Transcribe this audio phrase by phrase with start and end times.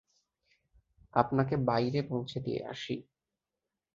[1.13, 2.95] আপনাকে বাইরে পৌঁছে দিয়ে আসি।